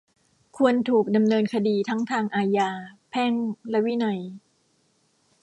[0.57, 2.69] ควรถูกดำเนินคดีทั้งทางอาญา
[3.09, 3.33] แพ่ง
[3.69, 4.19] และวินัย